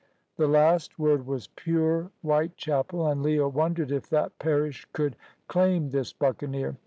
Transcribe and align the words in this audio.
The 0.37 0.47
last 0.47 0.97
word 0.97 1.27
was 1.27 1.45
pure 1.49 2.09
Whitechapel, 2.23 3.05
and 3.05 3.21
Leah 3.21 3.47
wondered 3.47 3.91
if 3.91 4.09
that 4.09 4.39
parish 4.39 4.87
could 4.93 5.15
claim 5.47 5.91
this 5.91 6.11
buccaneer. 6.11 6.75